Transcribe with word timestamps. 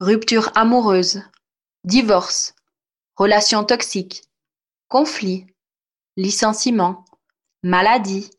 rupture 0.00 0.50
amoureuse, 0.54 1.22
divorce, 1.84 2.54
relations 3.16 3.64
toxiques, 3.64 4.22
conflits, 4.88 5.46
licenciement, 6.16 7.04
maladie, 7.62 8.30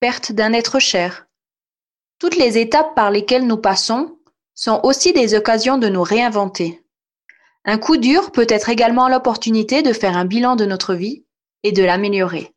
perte 0.00 0.32
d'un 0.32 0.52
être 0.52 0.80
cher. 0.80 1.28
Toutes 2.18 2.34
les 2.34 2.58
étapes 2.58 2.96
par 2.96 3.12
lesquelles 3.12 3.46
nous 3.46 3.56
passons 3.56 4.18
sont 4.56 4.80
aussi 4.82 5.12
des 5.12 5.34
occasions 5.34 5.78
de 5.78 5.88
nous 5.88 6.02
réinventer. 6.02 6.82
Un 7.64 7.78
coup 7.78 7.98
dur 7.98 8.32
peut 8.32 8.46
être 8.48 8.68
également 8.68 9.08
l'opportunité 9.08 9.82
de 9.82 9.92
faire 9.92 10.16
un 10.16 10.24
bilan 10.24 10.56
de 10.56 10.64
notre 10.64 10.94
vie 10.94 11.24
et 11.62 11.70
de 11.70 11.84
l'améliorer. 11.84 12.52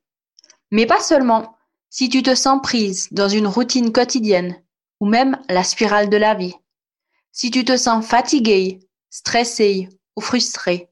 Mais 0.72 0.88
pas 0.88 1.02
seulement 1.02 1.56
si 1.92 2.10
tu 2.10 2.24
te 2.24 2.34
sens 2.34 2.62
prise 2.64 3.10
dans 3.12 3.30
une 3.30 3.48
routine 3.48 3.92
quotidienne 3.92 4.60
ou 5.00 5.06
même 5.06 5.40
la 5.50 5.64
spirale 5.64 6.10
de 6.10 6.18
la 6.18 6.34
vie. 6.34 6.56
Si 7.32 7.52
tu 7.52 7.64
te 7.64 7.78
sens 7.78 8.06
fatigué, 8.06 8.80
stressé 9.10 9.90
ou 10.16 10.22
frustré, 10.22 10.90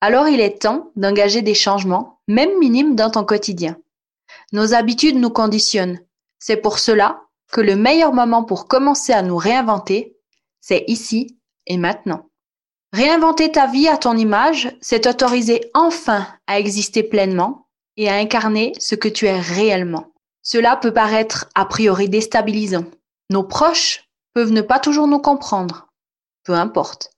alors 0.00 0.28
il 0.28 0.40
est 0.40 0.60
temps 0.62 0.90
d'engager 0.96 1.42
des 1.42 1.54
changements, 1.54 2.20
même 2.28 2.58
minimes, 2.58 2.94
dans 2.94 3.10
ton 3.10 3.24
quotidien. 3.24 3.76
Nos 4.52 4.74
habitudes 4.74 5.16
nous 5.16 5.30
conditionnent. 5.30 6.00
C'est 6.38 6.58
pour 6.58 6.78
cela 6.78 7.22
que 7.50 7.60
le 7.60 7.76
meilleur 7.76 8.12
moment 8.12 8.44
pour 8.44 8.68
commencer 8.68 9.12
à 9.12 9.22
nous 9.22 9.36
réinventer, 9.36 10.16
c'est 10.60 10.84
ici 10.88 11.38
et 11.66 11.76
maintenant. 11.76 12.28
Réinventer 12.92 13.52
ta 13.52 13.66
vie 13.66 13.88
à 13.88 13.96
ton 13.96 14.16
image, 14.16 14.74
c'est 14.80 15.00
t'autoriser 15.00 15.70
enfin 15.74 16.26
à 16.46 16.58
exister 16.58 17.02
pleinement 17.02 17.68
et 17.96 18.08
à 18.08 18.14
incarner 18.14 18.72
ce 18.78 18.94
que 18.94 19.08
tu 19.08 19.26
es 19.26 19.38
réellement. 19.38 20.12
Cela 20.42 20.76
peut 20.76 20.92
paraître 20.92 21.48
a 21.54 21.64
priori 21.64 22.08
déstabilisant. 22.08 22.84
Nos 23.30 23.42
proches 23.42 24.05
peuvent 24.36 24.52
ne 24.52 24.60
pas 24.60 24.78
toujours 24.78 25.08
nous 25.08 25.18
comprendre. 25.18 25.86
Peu 26.44 26.52
importe. 26.52 27.10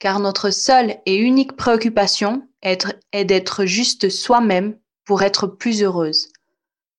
Car 0.00 0.20
notre 0.20 0.50
seule 0.50 0.98
et 1.06 1.16
unique 1.16 1.56
préoccupation 1.56 2.46
est 2.60 3.24
d'être 3.24 3.64
juste 3.64 4.10
soi-même 4.10 4.78
pour 5.06 5.22
être 5.22 5.46
plus 5.46 5.82
heureuse. 5.82 6.28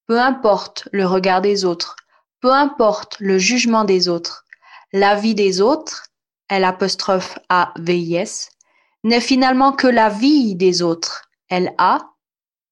Peu 0.07 0.19
importe 0.19 0.89
le 0.91 1.05
regard 1.05 1.41
des 1.41 1.65
autres, 1.65 1.97
peu 2.41 2.51
importe 2.51 3.17
le 3.19 3.37
jugement 3.37 3.83
des 3.83 4.09
autres, 4.09 4.43
la 4.91 5.13
vie 5.13 5.35
des 5.35 5.61
autres, 5.61 6.07
L 6.47 6.63
apostrophe 6.63 7.37
A 7.49 7.71
V 7.77 7.95
I 7.95 8.15
S, 8.15 8.49
n'est 9.03 9.21
finalement 9.21 9.71
que 9.71 9.85
la 9.85 10.09
vie 10.09 10.55
des 10.55 10.81
autres, 10.81 11.29
L 11.47 11.75
A 11.77 11.99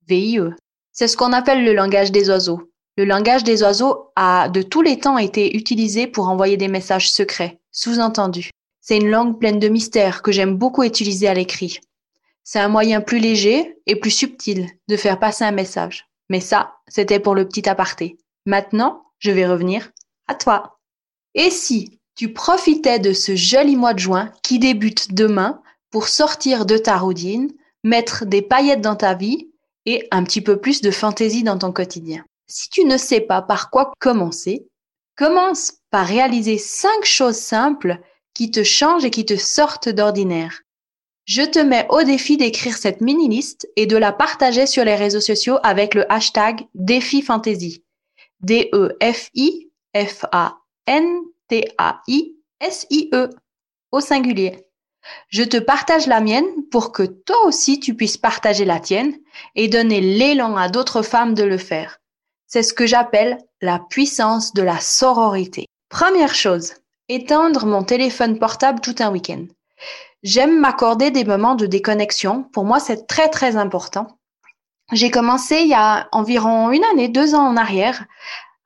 V 0.08 0.20
I 0.20 0.40
E. 0.40 0.56
C'est 0.94 1.08
ce 1.08 1.16
qu'on 1.16 1.32
appelle 1.32 1.64
le 1.64 1.76
langage 1.76 2.12
des 2.12 2.32
oiseaux. 2.32 2.67
Le 2.98 3.06
langage 3.06 3.44
des 3.44 3.62
oiseaux 3.62 4.12
a 4.16 4.50
de 4.50 4.64
tous 4.64 4.82
les 4.82 5.00
temps 5.00 5.20
été 5.20 5.56
utilisé 5.56 6.08
pour 6.08 6.30
envoyer 6.30 6.58
des 6.58 6.68
messages 6.68 7.12
secrets, 7.12 7.60
sous-entendus. 7.72 8.50
C'est 8.82 8.98
une 8.98 9.12
langue 9.12 9.38
pleine 9.38 9.60
de 9.60 9.68
mystères 9.68 10.24
que 10.24 10.32
j'aime 10.32 10.56
beaucoup 10.56 10.82
utiliser 10.82 11.28
à 11.28 11.36
l'écrit. 11.36 11.80
C'est 12.44 12.58
un 12.58 12.70
moyen 12.70 13.02
plus 13.02 13.20
léger 13.20 13.78
et 13.86 13.98
plus 13.98 14.10
subtil 14.10 14.68
de 14.88 14.98
faire 14.98 15.20
passer 15.20 15.44
un 15.44 15.52
message. 15.52 16.08
Mais 16.32 16.40
ça, 16.40 16.74
c'était 16.88 17.20
pour 17.20 17.36
le 17.36 17.48
petit 17.48 17.70
aparté. 17.70 18.18
Maintenant, 18.48 19.04
je 19.20 19.30
vais 19.30 19.46
revenir 19.46 19.92
à 20.28 20.34
toi. 20.34 20.80
Et 21.36 21.52
si 21.52 22.00
tu 22.16 22.34
profitais 22.34 22.98
de 22.98 23.14
ce 23.14 23.36
joli 23.36 23.76
mois 23.76 23.94
de 23.94 24.00
juin 24.00 24.32
qui 24.42 24.58
débute 24.58 25.14
demain 25.14 25.62
pour 25.92 26.08
sortir 26.08 26.66
de 26.66 26.80
ta 26.80 26.98
routine, 26.98 27.52
mettre 27.84 28.26
des 28.26 28.42
paillettes 28.42 28.82
dans 28.82 28.96
ta 28.96 29.14
vie 29.14 29.52
et 29.86 30.08
un 30.10 30.24
petit 30.24 30.42
peu 30.42 30.60
plus 30.60 30.82
de 30.82 30.90
fantaisie 30.90 31.44
dans 31.44 31.60
ton 31.60 31.72
quotidien? 31.72 32.26
Si 32.48 32.70
tu 32.70 32.86
ne 32.86 32.98
sais 32.98 33.22
pas 33.22 33.42
par 33.42 33.70
quoi 33.70 33.94
commencer, 34.00 34.68
commence 35.16 35.74
par 35.90 36.06
réaliser 36.06 36.58
cinq 36.58 37.04
choses 37.04 37.38
simples 37.38 38.00
qui 38.34 38.52
te 38.52 38.64
changent 38.64 39.06
et 39.06 39.12
qui 39.12 39.26
te 39.26 39.36
sortent 39.36 39.90
d'ordinaire. 39.90 40.62
Je 41.26 41.42
te 41.42 41.60
mets 41.60 41.86
au 41.90 42.04
défi 42.04 42.38
d'écrire 42.38 42.78
cette 42.78 43.02
mini-liste 43.02 43.68
et 43.76 43.86
de 43.86 43.98
la 43.98 44.14
partager 44.14 44.66
sur 44.66 44.86
les 44.86 44.96
réseaux 44.96 45.20
sociaux 45.20 45.58
avec 45.64 45.94
le 45.94 46.10
hashtag 46.12 46.66
défi 46.74 47.22
fantasy. 47.22 47.84
D-E-F-I 48.40 49.68
F-A-N-T-A-I-S-I-E 50.06 51.30
au 53.92 54.00
singulier. 54.00 54.68
Je 55.30 55.44
te 55.44 55.58
partage 55.58 56.08
la 56.08 56.22
mienne 56.22 56.46
pour 56.70 56.92
que 56.92 57.04
toi 57.04 57.46
aussi 57.46 57.80
tu 57.80 57.96
puisses 57.96 58.18
partager 58.18 58.66
la 58.66 58.80
tienne 58.80 59.18
et 59.56 59.68
donner 59.68 60.02
l'élan 60.02 60.56
à 60.56 60.70
d'autres 60.70 61.02
femmes 61.02 61.34
de 61.34 61.44
le 61.44 61.58
faire. 61.58 62.00
C'est 62.48 62.64
ce 62.64 62.74
que 62.74 62.86
j'appelle 62.86 63.38
la 63.62 63.80
puissance 63.90 64.54
de 64.54 64.62
la 64.62 64.80
sororité. 64.80 65.66
Première 65.90 66.34
chose, 66.34 66.74
éteindre 67.10 67.66
mon 67.66 67.84
téléphone 67.84 68.40
portable 68.40 68.80
tout 68.80 68.96
un 69.00 69.12
week-end. 69.12 69.46
J'aime 70.24 70.60
m'accorder 70.60 71.12
des 71.12 71.26
moments 71.26 71.56
de 71.56 71.66
déconnexion. 71.66 72.44
Pour 72.44 72.64
moi, 72.64 72.80
c'est 72.80 73.06
très 73.06 73.30
très 73.30 73.58
important. 73.58 74.08
J'ai 74.94 75.12
commencé 75.12 75.58
il 75.58 75.68
y 75.68 75.74
a 75.74 76.08
environ 76.14 76.72
une 76.72 76.84
année, 76.86 77.10
deux 77.10 77.36
ans 77.36 77.46
en 77.46 77.58
arrière, 77.58 78.06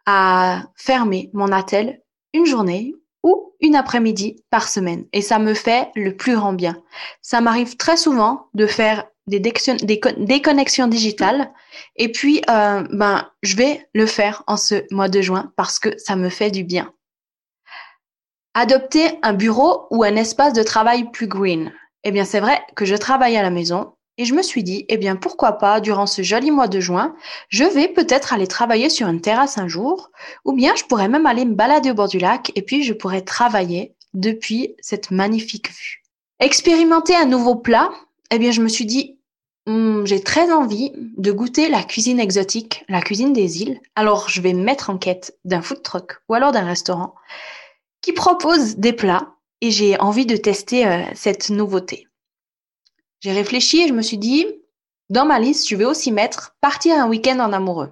à 0.05 0.63
fermer 0.75 1.29
mon 1.33 1.51
attel 1.51 2.01
une 2.33 2.45
journée 2.45 2.93
ou 3.23 3.53
une 3.59 3.75
après-midi 3.75 4.43
par 4.49 4.67
semaine. 4.67 5.05
Et 5.13 5.21
ça 5.21 5.39
me 5.39 5.53
fait 5.53 5.89
le 5.95 6.15
plus 6.15 6.35
grand 6.35 6.53
bien. 6.53 6.77
Ça 7.21 7.41
m'arrive 7.41 7.77
très 7.77 7.97
souvent 7.97 8.47
de 8.53 8.67
faire 8.67 9.05
des, 9.27 9.39
déconnexions 9.39 10.87
digitales. 10.87 11.51
Et 11.95 12.11
puis, 12.11 12.41
euh, 12.49 12.83
ben, 12.91 13.29
je 13.43 13.55
vais 13.55 13.87
le 13.93 14.05
faire 14.05 14.43
en 14.47 14.57
ce 14.57 14.83
mois 14.91 15.09
de 15.09 15.21
juin 15.21 15.51
parce 15.55 15.79
que 15.79 15.97
ça 15.97 16.15
me 16.15 16.29
fait 16.29 16.51
du 16.51 16.63
bien. 16.63 16.93
Adopter 18.53 19.19
un 19.21 19.33
bureau 19.33 19.87
ou 19.91 20.03
un 20.03 20.15
espace 20.15 20.53
de 20.53 20.63
travail 20.63 21.09
plus 21.11 21.27
green. 21.27 21.71
Eh 22.03 22.11
bien, 22.11 22.25
c'est 22.25 22.39
vrai 22.39 22.61
que 22.75 22.85
je 22.85 22.95
travaille 22.95 23.37
à 23.37 23.43
la 23.43 23.51
maison 23.51 23.93
et 24.17 24.25
je 24.25 24.33
me 24.33 24.41
suis 24.41 24.63
dit, 24.63 24.85
eh 24.89 24.97
bien, 24.97 25.15
pourquoi 25.15 25.53
pas, 25.53 25.79
durant 25.79 26.05
ce 26.05 26.21
joli 26.21 26.51
mois 26.51 26.67
de 26.67 26.79
juin, 26.79 27.15
je 27.47 27.63
vais 27.63 27.87
peut-être 27.87 28.33
aller 28.33 28.47
travailler 28.47 28.89
sur 28.89 29.07
une 29.07 29.21
terrasse 29.21 29.57
un 29.57 29.67
jour, 29.67 30.11
ou 30.43 30.53
bien 30.53 30.75
je 30.75 30.83
pourrais 30.83 31.07
même 31.07 31.25
aller 31.25 31.45
me 31.45 31.55
balader 31.55 31.91
au 31.91 31.93
bord 31.93 32.09
du 32.09 32.19
lac 32.19 32.51
et 32.55 32.61
puis 32.61 32.83
je 32.83 32.93
pourrais 32.93 33.21
travailler 33.21 33.95
depuis 34.13 34.75
cette 34.81 35.11
magnifique 35.11 35.69
vue. 35.69 36.03
Expérimenter 36.39 37.15
un 37.15 37.25
nouveau 37.25 37.55
plat, 37.55 37.89
eh 38.31 38.39
bien, 38.39 38.51
je 38.51 38.61
me 38.61 38.69
suis 38.69 38.85
dit, 38.85 39.19
hmm, 39.67 40.05
j'ai 40.05 40.21
très 40.21 40.51
envie 40.51 40.93
de 40.95 41.31
goûter 41.31 41.69
la 41.69 41.83
cuisine 41.83 42.19
exotique, 42.19 42.85
la 42.89 43.01
cuisine 43.01 43.33
des 43.33 43.61
îles. 43.61 43.79
Alors, 43.95 44.29
je 44.29 44.41
vais 44.41 44.53
me 44.53 44.63
mettre 44.63 44.89
en 44.89 44.97
quête 44.97 45.37
d'un 45.45 45.61
food 45.61 45.83
truck 45.83 46.17
ou 46.29 46.33
alors 46.33 46.51
d'un 46.51 46.65
restaurant 46.65 47.15
qui 48.01 48.13
propose 48.13 48.77
des 48.77 48.93
plats 48.93 49.35
et 49.59 49.69
j'ai 49.69 49.99
envie 49.99 50.25
de 50.25 50.37
tester 50.37 50.87
euh, 50.87 51.03
cette 51.13 51.49
nouveauté. 51.49 52.07
J'ai 53.19 53.31
réfléchi 53.31 53.81
et 53.81 53.87
je 53.87 53.93
me 53.93 54.01
suis 54.01 54.17
dit, 54.17 54.47
dans 55.09 55.25
ma 55.25 55.39
liste, 55.39 55.69
je 55.69 55.75
vais 55.75 55.85
aussi 55.85 56.11
mettre 56.11 56.55
partir 56.61 56.95
un 56.97 57.07
week-end 57.07 57.39
en 57.39 57.53
amoureux. 57.53 57.91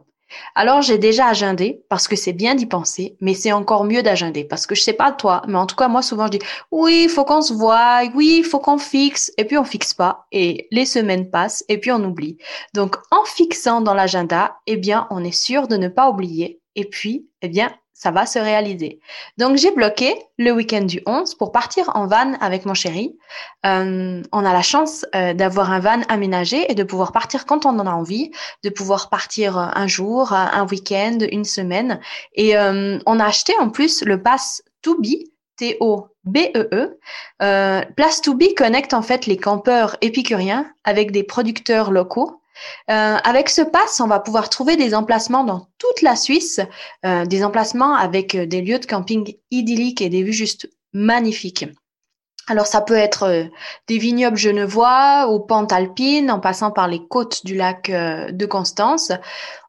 Alors 0.56 0.82
j'ai 0.82 0.98
déjà 0.98 1.28
agendé 1.28 1.84
parce 1.90 2.08
que 2.08 2.16
c'est 2.16 2.34
bien 2.34 2.56
d'y 2.56 2.66
penser, 2.66 3.16
mais 3.22 3.34
c'est 3.34 3.52
encore 3.52 3.84
mieux 3.84 4.04
d'agender 4.04 4.44
parce 4.44 4.68
que 4.68 4.76
je 4.76 4.82
sais 4.82 4.94
pas 4.94 5.12
toi, 5.12 5.42
mais 5.48 5.58
en 5.58 5.66
tout 5.66 5.76
cas 5.76 5.88
moi 5.88 6.02
souvent 6.02 6.28
je 6.28 6.38
dis 6.38 6.46
oui, 6.72 7.04
il 7.04 7.10
faut 7.10 7.26
qu'on 7.26 7.42
se 7.42 7.54
voie, 7.54 8.02
oui, 8.16 8.38
il 8.40 8.46
faut 8.46 8.60
qu'on 8.60 8.78
fixe 8.78 9.32
et 9.38 9.46
puis 9.46 9.58
on 9.58 9.64
fixe 9.64 9.94
pas 9.94 10.28
et 10.32 10.68
les 10.72 10.86
semaines 10.86 11.30
passent 11.30 11.64
et 11.70 11.78
puis 11.78 11.92
on 11.92 12.04
oublie. 12.04 12.38
Donc 12.74 12.98
en 13.12 13.24
fixant 13.26 13.82
dans 13.82 13.94
l'agenda, 13.94 14.58
eh 14.68 14.78
bien 14.78 15.08
on 15.10 15.24
est 15.24 15.32
sûr 15.32 15.68
de 15.68 15.78
ne 15.78 15.88
pas 15.88 16.10
oublier 16.10 16.62
et 16.76 16.86
puis 16.86 17.28
eh 17.42 17.50
bien 17.50 17.72
ça 18.00 18.12
va 18.12 18.26
se 18.26 18.40
réaliser. 18.40 19.02
Donc 19.38 19.58
j'ai 19.58 19.72
bloqué 19.72 20.16
le 20.38 20.52
week-end 20.52 20.84
du 20.84 21.02
11 21.06 21.36
pour 21.36 21.52
partir 21.52 21.92
en 21.96 22.08
van 22.08 22.34
avec 22.40 22.66
mon 22.66 22.74
chéri. 22.74 23.18
Euh, 23.66 24.22
on 24.32 24.46
a 24.46 24.54
la 24.54 24.62
chance 24.62 25.06
euh, 25.16 25.34
d'avoir 25.34 25.70
un 25.70 25.82
van 25.82 26.02
aménagé 26.08 26.72
et 26.72 26.76
de 26.76 26.84
pouvoir 26.84 27.12
partir 27.12 27.46
quand 27.46 27.66
on 27.66 27.78
en 27.78 27.86
a 27.86 27.92
envie, 27.92 28.32
de 28.64 28.70
pouvoir 28.70 29.10
partir 29.10 29.58
euh, 29.58 29.68
un 29.76 29.88
jour, 29.88 30.32
un 30.32 30.66
week-end, 30.68 31.18
une 31.30 31.44
semaine. 31.44 32.00
Et 32.36 32.56
on 32.58 33.20
a 33.20 33.26
acheté 33.26 33.54
en 33.60 33.70
plus 33.70 34.02
le 34.06 34.24
pass 34.24 34.64
To 34.82 34.96
Be, 35.02 35.28
T-O-B-E-E. 35.58 37.00
-E. 37.42 37.94
Place 37.96 38.22
To 38.22 38.34
Be 38.34 38.56
connecte 38.56 38.94
en 38.94 39.02
fait 39.02 39.26
les 39.26 39.36
campeurs 39.36 39.98
épicuriens 40.00 40.72
avec 40.86 41.12
des 41.12 41.24
producteurs 41.24 41.92
locaux 41.92 42.40
euh, 42.90 43.18
avec 43.24 43.50
ce 43.50 43.62
pass, 43.62 44.00
on 44.00 44.08
va 44.08 44.20
pouvoir 44.20 44.50
trouver 44.50 44.76
des 44.76 44.94
emplacements 44.94 45.44
dans 45.44 45.68
toute 45.78 46.02
la 46.02 46.16
Suisse, 46.16 46.60
euh, 47.06 47.26
des 47.26 47.44
emplacements 47.44 47.96
avec 47.96 48.36
euh, 48.36 48.46
des 48.46 48.62
lieux 48.62 48.80
de 48.80 48.86
camping 48.86 49.36
idylliques 49.52 50.02
et 50.02 50.10
des 50.10 50.24
vues 50.24 50.34
juste 50.34 50.70
magnifiques. 50.94 51.66
Alors 52.50 52.66
ça 52.66 52.82
peut 52.82 52.96
être 52.96 53.24
euh, 53.24 53.44
des 53.88 54.00
vignobles 54.00 54.38
genevois 54.38 55.28
aux 55.28 55.40
pentes 55.40 55.72
alpines 55.72 56.32
en 56.32 56.40
passant 56.40 56.72
par 56.72 56.88
les 56.88 57.08
côtes 57.08 57.46
du 57.46 57.56
lac 57.56 57.90
euh, 57.90 58.32
de 58.32 58.46
Constance. 58.48 59.12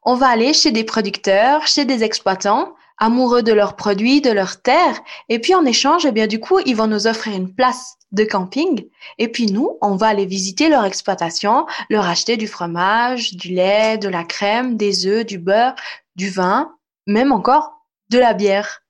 On 0.03 0.15
va 0.15 0.29
aller 0.29 0.55
chez 0.55 0.73
des 0.73 0.85
producteurs, 0.85 1.67
chez 1.67 1.85
des 1.85 2.03
exploitants 2.05 2.73
amoureux 2.97 3.43
de 3.43 3.53
leurs 3.53 3.77
produits, 3.77 4.23
de 4.23 4.31
leurs 4.31 4.63
terres. 4.63 5.01
Et 5.29 5.39
puis 5.39 5.55
en 5.55 5.65
échange, 5.67 6.07
eh 6.07 6.13
bien 6.13 6.27
du 6.27 6.41
coup, 6.41 6.59
ils 6.65 6.77
vont 6.77 6.87
nous 6.87 7.07
offrir 7.07 7.37
une 7.37 7.55
place 7.55 7.97
de 8.13 8.25
camping. 8.25 8.87
Et 9.19 9.29
puis 9.29 9.47
nous, 9.47 9.79
on 9.81 9.97
va 9.97 10.09
aller 10.09 10.27
visiter 10.27 10.69
leur 10.69 10.85
exploitation, 10.85 11.67
leur 11.89 12.07
acheter 12.07 12.37
du 12.37 12.47
fromage, 12.47 13.35
du 13.35 13.51
lait, 13.51 13.99
de 13.99 14.09
la 14.09 14.25
crème, 14.25 14.77
des 14.77 15.07
œufs, 15.07 15.25
du 15.25 15.39
beurre, 15.39 15.75
du 16.17 16.29
vin, 16.31 16.73
même 17.07 17.33
encore 17.33 17.73
de 18.11 18.19
la 18.19 18.35
bière. 18.35 18.83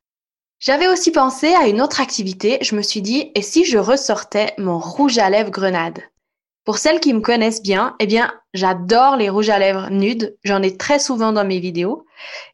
J'avais 0.59 0.89
aussi 0.89 1.11
pensé 1.11 1.55
à 1.55 1.69
une 1.69 1.81
autre 1.81 2.01
activité. 2.01 2.59
Je 2.61 2.75
me 2.75 2.83
suis 2.83 3.01
dit, 3.03 3.31
et 3.35 3.43
si 3.43 3.65
je 3.65 3.79
ressortais 3.79 4.53
mon 4.59 4.79
rouge 4.79 5.19
à 5.19 5.31
lèvres 5.31 5.51
grenade? 5.51 6.03
Pour 6.65 6.77
celles 6.77 7.01
qui 7.01 7.15
me 7.15 7.21
connaissent 7.21 7.63
bien, 7.63 7.97
eh 8.01 8.07
bien, 8.07 8.31
j'adore 8.53 9.17
les 9.17 9.31
rouges 9.31 9.49
à 9.49 9.59
lèvres 9.59 9.89
nudes. 9.91 10.37
J'en 10.45 10.63
ai 10.63 10.77
très 10.77 10.99
souvent 10.99 11.33
dans 11.33 11.47
mes 11.47 11.61
vidéos. 11.61 12.05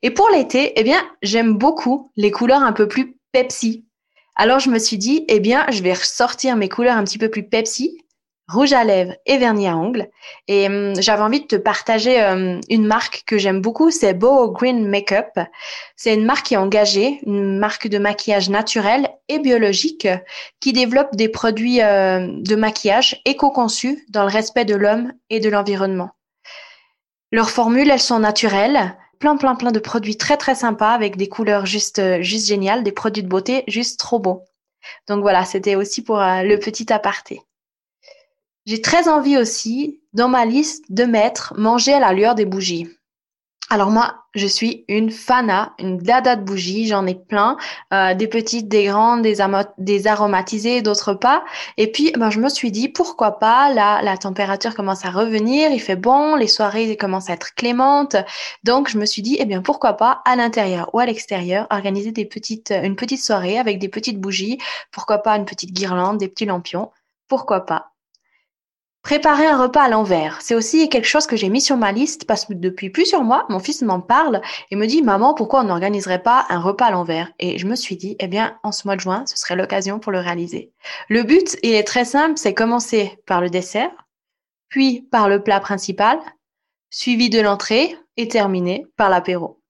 Et 0.02 0.10
pour 0.12 0.28
l'été, 0.30 0.72
eh 0.76 0.84
bien, 0.84 1.02
j'aime 1.22 1.58
beaucoup 1.58 2.12
les 2.16 2.30
couleurs 2.30 2.62
un 2.62 2.72
peu 2.72 2.86
plus 2.86 3.18
Pepsi. 3.32 3.85
Alors 4.36 4.60
je 4.60 4.70
me 4.70 4.78
suis 4.78 4.98
dit, 4.98 5.24
eh 5.28 5.40
bien, 5.40 5.66
je 5.70 5.82
vais 5.82 5.94
ressortir 5.94 6.56
mes 6.56 6.68
couleurs 6.68 6.96
un 6.96 7.04
petit 7.04 7.18
peu 7.18 7.30
plus 7.30 7.48
Pepsi 7.48 7.98
rouge 8.48 8.72
à 8.72 8.84
lèvres 8.84 9.14
et 9.26 9.38
vernis 9.38 9.68
à 9.68 9.76
ongles. 9.76 10.08
Et 10.48 10.66
hum, 10.66 10.94
j'avais 11.00 11.22
envie 11.22 11.40
de 11.40 11.46
te 11.46 11.56
partager 11.56 12.22
hum, 12.22 12.60
une 12.68 12.86
marque 12.86 13.24
que 13.26 13.38
j'aime 13.38 13.60
beaucoup, 13.60 13.90
c'est 13.90 14.14
Bow 14.14 14.52
Green 14.52 14.86
Makeup. 14.88 15.38
C'est 15.96 16.14
une 16.14 16.24
marque 16.24 16.46
qui 16.46 16.54
est 16.54 16.58
engagée, 16.58 17.20
une 17.26 17.58
marque 17.58 17.88
de 17.88 17.98
maquillage 17.98 18.48
naturel 18.48 19.08
et 19.28 19.38
biologique 19.38 20.08
qui 20.60 20.72
développe 20.72 21.14
des 21.14 21.28
produits 21.28 21.82
euh, 21.82 22.28
de 22.28 22.56
maquillage 22.56 23.20
éco-conçus 23.24 24.04
dans 24.10 24.22
le 24.22 24.30
respect 24.30 24.64
de 24.64 24.76
l'homme 24.76 25.12
et 25.30 25.40
de 25.40 25.48
l'environnement. 25.48 26.10
Leurs 27.32 27.50
formules, 27.50 27.90
elles 27.90 27.98
sont 27.98 28.20
naturelles, 28.20 28.96
plein 29.18 29.36
plein 29.36 29.54
plein 29.54 29.72
de 29.72 29.78
produits 29.78 30.16
très 30.16 30.36
très 30.36 30.54
sympas 30.54 30.92
avec 30.92 31.16
des 31.16 31.28
couleurs 31.28 31.66
juste 31.66 32.00
juste 32.22 32.46
géniales, 32.46 32.84
des 32.84 32.92
produits 32.92 33.22
de 33.22 33.28
beauté 33.28 33.64
juste 33.68 33.98
trop 33.98 34.18
beaux. 34.18 34.42
Donc 35.08 35.20
voilà, 35.20 35.44
c'était 35.44 35.76
aussi 35.76 36.02
pour 36.02 36.20
euh, 36.20 36.42
le 36.42 36.58
petit 36.58 36.92
aparté. 36.92 37.40
J'ai 38.66 38.80
très 38.80 39.08
envie 39.08 39.38
aussi, 39.38 40.00
dans 40.12 40.28
ma 40.28 40.44
liste, 40.44 40.84
de 40.90 41.04
mettre 41.04 41.54
manger 41.56 41.92
à 41.92 42.00
la 42.00 42.12
lueur 42.12 42.34
des 42.34 42.44
bougies. 42.44 42.88
Alors 43.68 43.90
moi, 43.90 44.22
je 44.36 44.46
suis 44.46 44.84
une 44.86 45.10
fana, 45.10 45.74
une 45.80 45.98
dada 45.98 46.36
de 46.36 46.44
bougies, 46.44 46.86
j'en 46.86 47.04
ai 47.04 47.16
plein, 47.16 47.56
euh, 47.92 48.14
des 48.14 48.28
petites, 48.28 48.68
des 48.68 48.84
grandes, 48.84 49.22
des, 49.22 50.06
aromatisées, 50.06 50.82
d'autres 50.82 51.14
pas. 51.14 51.44
Et 51.76 51.90
puis, 51.90 52.12
ben, 52.16 52.30
je 52.30 52.38
me 52.38 52.48
suis 52.48 52.70
dit, 52.70 52.88
pourquoi 52.88 53.40
pas, 53.40 53.72
là, 53.72 54.02
la 54.02 54.16
température 54.18 54.76
commence 54.76 55.04
à 55.04 55.10
revenir, 55.10 55.72
il 55.72 55.80
fait 55.80 55.96
bon, 55.96 56.36
les 56.36 56.46
soirées 56.46 56.96
commencent 56.96 57.28
à 57.28 57.32
être 57.32 57.54
clémentes. 57.56 58.14
Donc, 58.62 58.88
je 58.88 58.98
me 58.98 59.04
suis 59.04 59.22
dit, 59.22 59.36
eh 59.40 59.46
bien, 59.46 59.62
pourquoi 59.62 59.94
pas, 59.94 60.22
à 60.24 60.36
l'intérieur 60.36 60.88
ou 60.94 61.00
à 61.00 61.06
l'extérieur, 61.06 61.66
organiser 61.70 62.12
des 62.12 62.24
petites, 62.24 62.70
une 62.70 62.94
petite 62.94 63.24
soirée 63.24 63.58
avec 63.58 63.80
des 63.80 63.88
petites 63.88 64.20
bougies, 64.20 64.58
pourquoi 64.92 65.18
pas 65.18 65.36
une 65.36 65.44
petite 65.44 65.72
guirlande, 65.72 66.18
des 66.18 66.28
petits 66.28 66.46
lampions, 66.46 66.92
pourquoi 67.26 67.66
pas. 67.66 67.95
Préparer 69.06 69.46
un 69.46 69.56
repas 69.56 69.82
à 69.82 69.88
l'envers, 69.88 70.40
c'est 70.40 70.56
aussi 70.56 70.88
quelque 70.88 71.06
chose 71.06 71.28
que 71.28 71.36
j'ai 71.36 71.48
mis 71.48 71.60
sur 71.60 71.76
ma 71.76 71.92
liste 71.92 72.26
parce 72.26 72.44
que 72.44 72.54
depuis 72.54 72.90
plusieurs 72.90 73.22
mois, 73.22 73.46
mon 73.48 73.60
fils 73.60 73.82
m'en 73.82 74.00
parle 74.00 74.40
et 74.72 74.74
me 74.74 74.84
dit 74.86 75.00
Maman, 75.00 75.32
pourquoi 75.32 75.60
on 75.60 75.62
n'organiserait 75.62 76.24
pas 76.24 76.44
un 76.48 76.58
repas 76.58 76.86
à 76.86 76.90
l'envers? 76.90 77.30
Et 77.38 77.56
je 77.56 77.68
me 77.68 77.76
suis 77.76 77.94
dit 77.96 78.16
Eh 78.18 78.26
bien, 78.26 78.58
en 78.64 78.72
ce 78.72 78.84
mois 78.84 78.96
de 78.96 79.00
juin, 79.00 79.22
ce 79.24 79.36
serait 79.36 79.54
l'occasion 79.54 80.00
pour 80.00 80.10
le 80.10 80.18
réaliser. 80.18 80.72
Le 81.08 81.22
but, 81.22 81.56
il 81.62 81.74
est 81.74 81.84
très 81.84 82.04
simple 82.04 82.36
c'est 82.36 82.52
commencer 82.52 83.16
par 83.28 83.40
le 83.40 83.48
dessert, 83.48 83.92
puis 84.68 85.02
par 85.02 85.28
le 85.28 85.40
plat 85.40 85.60
principal, 85.60 86.18
suivi 86.90 87.30
de 87.30 87.40
l'entrée 87.40 87.96
et 88.16 88.26
terminé 88.26 88.86
par 88.96 89.08
l'apéro. 89.08 89.60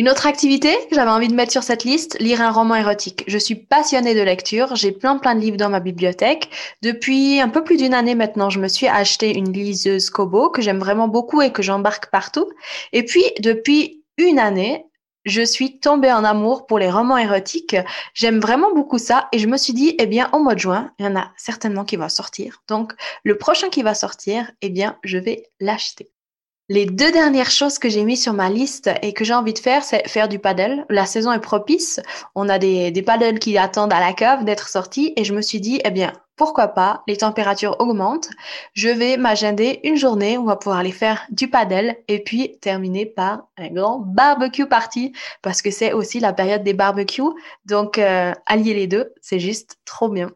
Une 0.00 0.08
autre 0.08 0.26
activité 0.26 0.74
que 0.88 0.94
j'avais 0.94 1.10
envie 1.10 1.28
de 1.28 1.34
mettre 1.34 1.52
sur 1.52 1.62
cette 1.62 1.84
liste, 1.84 2.18
lire 2.20 2.40
un 2.40 2.50
roman 2.50 2.74
érotique. 2.74 3.22
Je 3.26 3.36
suis 3.36 3.54
passionnée 3.54 4.14
de 4.14 4.22
lecture, 4.22 4.74
j'ai 4.74 4.92
plein 4.92 5.18
plein 5.18 5.34
de 5.34 5.40
livres 5.40 5.58
dans 5.58 5.68
ma 5.68 5.78
bibliothèque. 5.78 6.48
Depuis 6.80 7.38
un 7.38 7.50
peu 7.50 7.62
plus 7.62 7.76
d'une 7.76 7.92
année 7.92 8.14
maintenant, 8.14 8.48
je 8.48 8.60
me 8.60 8.68
suis 8.68 8.88
acheté 8.88 9.36
une 9.36 9.52
liseuse 9.52 10.08
Kobo 10.08 10.48
que 10.48 10.62
j'aime 10.62 10.78
vraiment 10.78 11.06
beaucoup 11.06 11.42
et 11.42 11.52
que 11.52 11.60
j'embarque 11.60 12.10
partout. 12.10 12.50
Et 12.94 13.04
puis, 13.04 13.22
depuis 13.40 14.02
une 14.16 14.38
année, 14.38 14.86
je 15.26 15.42
suis 15.42 15.80
tombée 15.80 16.10
en 16.10 16.24
amour 16.24 16.64
pour 16.64 16.78
les 16.78 16.90
romans 16.90 17.18
érotiques. 17.18 17.76
J'aime 18.14 18.40
vraiment 18.40 18.72
beaucoup 18.72 18.96
ça 18.96 19.28
et 19.32 19.38
je 19.38 19.48
me 19.48 19.58
suis 19.58 19.74
dit, 19.74 19.96
eh 19.98 20.06
bien, 20.06 20.30
au 20.32 20.38
mois 20.38 20.54
de 20.54 20.60
juin, 20.60 20.92
il 20.98 21.04
y 21.04 21.08
en 21.08 21.16
a 21.16 21.30
certainement 21.36 21.84
qui 21.84 21.96
va 21.96 22.08
sortir. 22.08 22.62
Donc, 22.68 22.94
le 23.22 23.36
prochain 23.36 23.68
qui 23.68 23.82
va 23.82 23.92
sortir, 23.92 24.50
eh 24.62 24.70
bien, 24.70 24.96
je 25.04 25.18
vais 25.18 25.42
l'acheter. 25.60 26.10
Les 26.72 26.86
deux 26.86 27.10
dernières 27.10 27.50
choses 27.50 27.80
que 27.80 27.88
j'ai 27.88 28.04
mis 28.04 28.16
sur 28.16 28.32
ma 28.32 28.48
liste 28.48 28.90
et 29.02 29.12
que 29.12 29.24
j'ai 29.24 29.34
envie 29.34 29.52
de 29.52 29.58
faire, 29.58 29.82
c'est 29.82 30.06
faire 30.06 30.28
du 30.28 30.38
paddle. 30.38 30.86
La 30.88 31.04
saison 31.04 31.32
est 31.32 31.40
propice. 31.40 31.98
On 32.36 32.48
a 32.48 32.60
des, 32.60 32.92
des 32.92 33.02
paddles 33.02 33.40
qui 33.40 33.58
attendent 33.58 33.92
à 33.92 33.98
la 33.98 34.12
cave 34.12 34.44
d'être 34.44 34.68
sortis 34.68 35.12
et 35.16 35.24
je 35.24 35.34
me 35.34 35.42
suis 35.42 35.60
dit, 35.60 35.80
eh 35.84 35.90
bien, 35.90 36.12
pourquoi 36.36 36.68
pas, 36.68 37.02
les 37.08 37.16
températures 37.16 37.74
augmentent. 37.80 38.30
Je 38.72 38.88
vais 38.88 39.16
m'agender 39.16 39.80
une 39.82 39.96
journée 39.96 40.38
où 40.38 40.42
on 40.42 40.44
va 40.44 40.54
pouvoir 40.54 40.78
aller 40.78 40.92
faire 40.92 41.26
du 41.32 41.50
paddle 41.50 41.96
et 42.06 42.22
puis 42.22 42.56
terminer 42.60 43.04
par 43.04 43.48
un 43.58 43.66
grand 43.70 43.98
barbecue 43.98 44.66
party 44.66 45.12
parce 45.42 45.62
que 45.62 45.72
c'est 45.72 45.92
aussi 45.92 46.20
la 46.20 46.32
période 46.32 46.62
des 46.62 46.72
barbecues. 46.72 47.34
Donc, 47.64 47.98
euh, 47.98 48.32
allier 48.46 48.74
les 48.74 48.86
deux, 48.86 49.12
c'est 49.20 49.40
juste 49.40 49.78
trop 49.84 50.08
bien. 50.08 50.30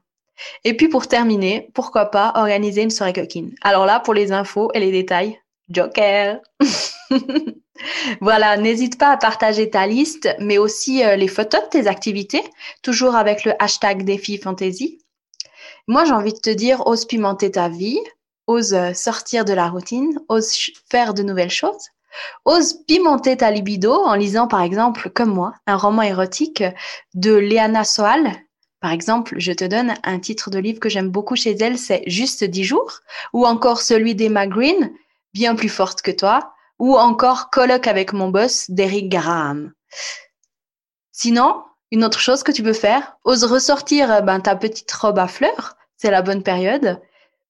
Et 0.65 0.77
puis 0.77 0.89
pour 0.89 1.07
terminer, 1.07 1.71
pourquoi 1.75 2.07
pas 2.07 2.33
organiser 2.35 2.83
une 2.83 2.91
soirée 2.91 3.13
coquine? 3.13 3.55
Alors 3.63 3.87
là, 3.87 4.01
pour 4.01 4.15
les 4.15 4.33
infos 4.33 4.73
et 4.75 4.81
les 4.81 4.91
détails, 4.91 5.39
Joker. 5.69 6.41
voilà, 8.21 8.57
n'hésite 8.57 8.99
pas 8.99 9.11
à 9.11 9.17
partager 9.17 9.71
ta 9.71 9.87
liste, 9.87 10.29
mais 10.39 10.59
aussi 10.59 11.05
euh, 11.05 11.17
les 11.17 11.29
photos 11.29 11.63
de 11.65 11.69
tes 11.69 11.87
activités, 11.87 12.43
toujours 12.83 13.15
avec 13.15 13.45
le 13.45 13.53
hashtag 13.63 14.05
défi 14.05 14.39
fantasy. 14.39 15.01
Moi, 15.87 16.05
j'ai 16.05 16.13
envie 16.13 16.33
de 16.33 16.39
te 16.39 16.51
dire, 16.51 16.87
ose 16.87 17.05
pimenter 17.05 17.51
ta 17.51 17.69
vie, 17.69 18.01
ose 18.47 18.75
euh, 18.75 18.93
sortir 18.95 19.45
de 19.45 19.53
la 19.53 19.69
routine, 19.69 20.19
ose 20.29 20.53
faire 20.91 21.15
de 21.15 21.23
nouvelles 21.23 21.51
choses. 21.51 21.89
Ose 22.45 22.85
pimenter 22.87 23.37
ta 23.37 23.51
libido 23.51 23.93
en 23.93 24.15
lisant, 24.15 24.47
par 24.47 24.63
exemple, 24.63 25.11
comme 25.11 25.35
moi, 25.35 25.55
un 25.67 25.77
roman 25.77 26.03
érotique 26.03 26.63
de 27.15 27.35
Léana 27.35 27.85
Soal. 27.85 28.33
Par 28.81 28.93
exemple, 28.93 29.35
je 29.39 29.53
te 29.53 29.65
donne 29.65 29.95
un 30.05 30.19
titre 30.21 30.51
de 30.51 30.59
livre 30.59 30.79
que 30.79 30.89
j'aime 30.89 31.09
beaucoup 31.09 31.37
chez 31.37 31.53
elle, 31.53 31.79
c'est 31.79 32.03
Juste 32.07 32.45
10 32.45 32.65
jours, 32.65 33.01
ou 33.33 33.47
encore 33.47 33.81
celui 33.81 34.15
d'Emma 34.15 34.47
Green, 34.47 34.93
bien 35.35 35.55
plus 35.55 35.69
forte 35.69 36.01
que 36.01 36.11
toi, 36.11 36.55
ou 36.79 36.97
encore 36.97 37.51
colloque 37.51 37.87
avec 37.87 38.13
mon 38.13 38.29
boss 38.29 38.71
d'Eric 38.71 39.11
Graham. 39.11 39.73
Sinon, 41.13 41.63
une 41.91 42.05
autre 42.05 42.19
chose 42.19 42.43
que 42.43 42.53
tu 42.53 42.63
peux 42.63 42.73
faire, 42.73 43.17
ose 43.25 43.45
ressortir 43.45 44.11
euh, 44.11 44.21
ben, 44.21 44.41
ta 44.41 44.57
petite 44.57 44.91
robe 44.93 45.19
à 45.19 45.29
fleurs, 45.29 45.77
c'est 45.97 46.11
la 46.11 46.23
bonne 46.23 46.43
période, 46.43 47.01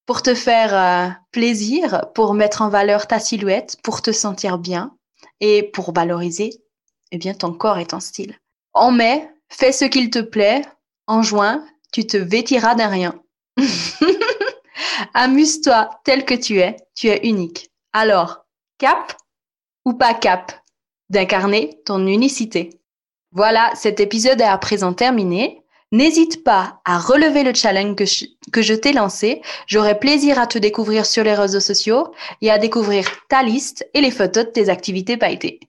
pour 0.07 0.23
te 0.23 0.35
faire 0.35 0.75
euh, 0.75 1.11
plaisir, 1.31 2.07
pour 2.15 2.35
mettre 2.35 2.61
en 2.63 2.69
valeur 2.69 3.07
ta 3.07 3.19
silhouette, 3.19 3.77
pour 3.83 4.03
te 4.03 4.13
sentir 4.13 4.59
bien 4.59 4.97
et 5.41 5.63
pour 5.63 5.95
valoriser 5.95 6.51
eh 7.13 7.19
bien, 7.19 7.33
ton 7.33 7.53
corps 7.53 7.79
et 7.79 7.87
ton 7.87 8.01
style. 8.01 8.37
En 8.73 8.91
mai, 8.91 9.31
fais 9.49 9.73
ce 9.73 9.85
qu'il 9.85 10.11
te 10.11 10.19
plaît. 10.19 10.63
En 11.07 11.23
juin, 11.23 11.65
tu 11.93 12.07
te 12.07 12.17
vêtiras 12.17 12.75
d'un 12.75 12.89
rien. 12.89 13.23
Amuse-toi 15.15 15.91
tel 16.05 16.25
que 16.25 16.35
tu 16.35 16.59
es, 16.59 16.77
tu 16.95 17.09
es 17.09 17.27
unique. 17.27 17.71
Alors, 17.97 18.45
cap 18.79 19.17
ou 19.85 19.93
pas 19.93 20.15
cap? 20.15 20.51
D'incarner 21.11 21.81
ton 21.87 22.09
unicité. 22.09 22.81
Voilà, 23.31 23.71
cet 23.77 24.01
épisode 24.01 24.41
est 24.41 24.45
à 24.45 24.59
présent 24.59 24.93
terminé. 24.93 25.63
N'hésite 25.93 26.43
pas 26.43 26.81
à 26.85 26.99
relever 26.99 27.45
le 27.45 27.55
challenge 27.55 27.95
que 28.53 28.63
je, 28.63 28.75
t'ai 28.75 28.93
lancé. 28.93 29.43
J'aurai 29.69 29.97
plaisir 29.97 30.41
à 30.41 30.49
te 30.49 30.59
découvrir 30.59 31.07
sur 31.07 31.23
les 31.23 31.35
réseaux 31.35 31.61
sociaux 31.61 32.13
et 32.41 32.51
à 32.51 32.59
découvrir 32.59 33.07
ta 33.29 33.45
liste 33.45 33.89
et 33.95 34.01
les 34.01 34.11
photos 34.11 34.47
de 34.47 34.51
tes 34.51 34.71
activités 34.71 35.17
pailletées. 35.17 35.61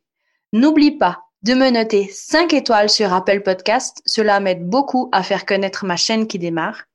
N'oublie 0.51 0.97
pas 0.97 1.19
de 1.43 1.53
me 1.53 1.69
noter 1.69 2.09
5 2.11 2.53
étoiles 2.53 2.89
sur 2.89 3.13
Apple 3.13 3.41
Podcast. 3.41 4.01
Cela 4.07 4.39
m'aide 4.39 4.67
beaucoup 4.67 5.09
à 5.11 5.21
faire 5.21 5.45
connaître 5.45 5.85
ma 5.85 5.95
chaîne 5.95 6.25
qui 6.25 6.39
démarre. 6.39 6.85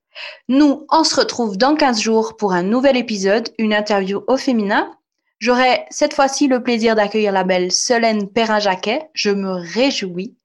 Nous, 0.49 0.87
on 0.91 1.05
se 1.05 1.15
retrouve 1.15 1.57
dans 1.57 1.77
15 1.77 2.01
jours 2.01 2.37
pour 2.37 2.53
un 2.53 2.65
nouvel 2.65 2.97
épisode, 2.97 3.49
une 3.59 3.73
interview 3.73 4.25
au 4.27 4.37
féminin 4.37 4.91
J'aurai 5.41 5.87
cette 5.89 6.13
fois-ci 6.13 6.49
le 6.49 6.63
plaisir 6.63 6.95
d'accueillir 6.95 7.33
la 7.33 7.45
belle 7.45 7.73
Solène 7.73 8.29
Perrin-Jacquet. 8.29 9.09
Je 9.15 9.31
me 9.31 9.53
réjouis. 9.53 10.37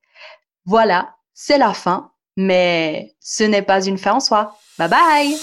Voilà, 0.65 1.15
c'est 1.33 1.57
la 1.57 1.73
fin, 1.73 2.11
mais 2.37 3.13
ce 3.19 3.43
n'est 3.43 3.61
pas 3.61 3.85
une 3.85 3.97
fin 3.97 4.13
en 4.13 4.19
soi. 4.21 4.55
Bye 4.79 4.89
bye 4.89 5.35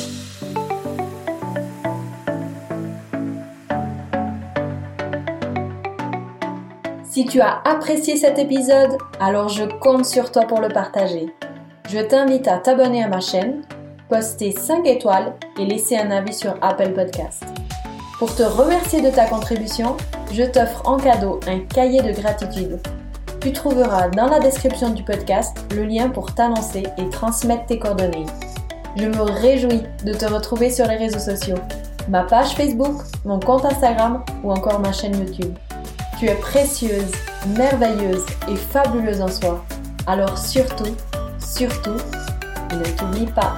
Si 7.11 7.26
tu 7.26 7.42
as 7.42 7.61
apprécié 7.66 8.16
cet 8.16 8.38
épisode, 8.38 8.97
alors 9.21 9.50
je 9.50 9.64
compte 9.64 10.06
sur 10.06 10.32
toi 10.32 10.47
pour 10.47 10.62
le 10.62 10.68
partager. 10.68 11.26
Je 11.90 11.99
t'invite 11.99 12.49
à 12.49 12.56
t'abonner 12.56 13.04
à 13.04 13.09
ma 13.09 13.21
chaîne, 13.21 13.61
poster 14.09 14.52
5 14.52 14.87
étoiles 14.87 15.35
et 15.59 15.66
laisser 15.66 15.99
un 15.99 16.11
avis 16.11 16.32
sur 16.32 16.56
Apple 16.62 16.94
Podcast. 16.94 17.44
Pour 18.23 18.37
te 18.37 18.45
remercier 18.45 19.02
de 19.02 19.11
ta 19.11 19.26
contribution, 19.26 19.97
je 20.31 20.45
t'offre 20.45 20.88
en 20.88 20.97
cadeau 20.97 21.41
un 21.49 21.59
cahier 21.59 22.02
de 22.02 22.12
gratitude. 22.12 22.79
Tu 23.41 23.52
trouveras 23.52 24.11
dans 24.11 24.29
la 24.29 24.38
description 24.38 24.91
du 24.91 25.02
podcast 25.02 25.57
le 25.75 25.83
lien 25.83 26.09
pour 26.09 26.33
t'annoncer 26.33 26.85
et 26.99 27.11
transmettre 27.11 27.67
tes 27.67 27.81
coordonnées. 27.81 28.26
Je 28.95 29.07
me 29.07 29.23
réjouis 29.23 29.83
de 30.05 30.12
te 30.12 30.25
retrouver 30.25 30.71
sur 30.71 30.87
les 30.87 30.99
réseaux 30.99 31.19
sociaux, 31.19 31.59
ma 32.09 32.23
page 32.23 32.55
Facebook, 32.55 33.02
mon 33.25 33.41
compte 33.41 33.64
Instagram 33.64 34.23
ou 34.45 34.52
encore 34.52 34.79
ma 34.79 34.93
chaîne 34.93 35.19
YouTube. 35.19 35.59
Tu 36.21 36.26
es 36.26 36.37
précieuse, 36.37 37.11
merveilleuse 37.59 38.25
et 38.49 38.55
fabuleuse 38.55 39.21
en 39.21 39.33
soi. 39.33 39.64
Alors 40.07 40.38
surtout, 40.38 40.95
surtout, 41.41 41.99
ne 42.71 42.85
t'oublie 42.97 43.26
pas. 43.26 43.55